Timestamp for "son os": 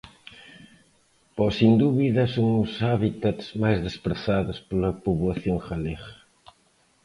2.35-2.71